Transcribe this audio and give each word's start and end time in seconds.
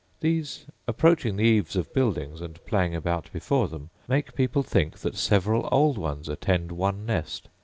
These 0.19 0.65
approaching 0.87 1.35
the 1.35 1.43
eaves 1.43 1.75
of 1.75 1.93
buildings, 1.93 2.41
and 2.41 2.59
playing 2.65 2.95
about 2.95 3.31
before 3.31 3.67
them, 3.67 3.91
make 4.07 4.33
people 4.33 4.63
think 4.63 4.97
that 4.97 5.15
several 5.15 5.69
old 5.71 5.99
ones 5.99 6.27
attend 6.27 6.71
one 6.71 7.05
nest. 7.05 7.49